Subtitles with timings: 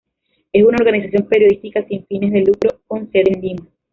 [0.51, 3.67] Es una organización periodística sin fines de lucro con sede en Lima.